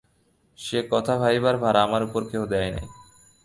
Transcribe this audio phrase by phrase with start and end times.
[0.59, 2.85] সে কথা ভাবিবার ভার আমার উপর কেহ দেয় নাই।